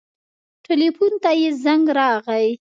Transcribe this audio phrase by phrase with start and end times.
[0.65, 2.47] ټېلفون ته يې زنګ راغى.